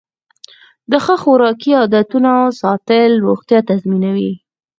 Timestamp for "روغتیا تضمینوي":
3.25-4.31